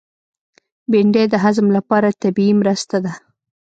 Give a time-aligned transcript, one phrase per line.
[0.91, 3.13] بېنډۍ د هضم لپاره طبیعي مرسته ده